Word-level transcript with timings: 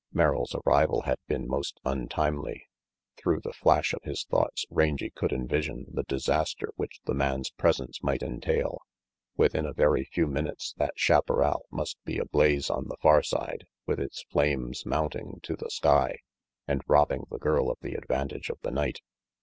Merrill's 0.11 0.55
arrival 0.65 1.01
had 1.03 1.19
been 1.27 1.47
most 1.47 1.79
untimely. 1.85 2.65
Through 3.17 3.41
the 3.41 3.53
flash 3.53 3.93
of 3.93 4.01
his 4.01 4.23
thoughts 4.23 4.65
Rangy 4.71 5.11
could 5.11 5.31
envision 5.31 5.85
the 5.93 6.01
disaster 6.01 6.71
which 6.75 7.01
the 7.05 7.13
man's 7.13 7.51
presence 7.51 8.01
might 8.01 8.23
entail. 8.23 8.81
Within 9.37 9.67
a 9.67 9.73
very 9.73 10.05
few 10.05 10.25
minutes 10.25 10.73
that 10.77 10.95
chaparral 10.97 11.67
must 11.69 12.03
be 12.03 12.17
ablaze 12.17 12.67
on 12.67 12.87
the 12.87 12.97
far 12.99 13.21
side, 13.21 13.67
with 13.85 13.99
its 13.99 14.23
flames 14.31 14.87
mounting 14.87 15.39
to 15.43 15.55
the 15.55 15.69
sky 15.69 16.17
and 16.67 16.81
robbing 16.87 17.25
the 17.29 17.37
girl 17.37 17.69
of 17.69 17.77
the 17.81 17.93
advantage 17.93 18.49
of 18.49 18.57
the 18.61 18.71
night. 18.71 19.01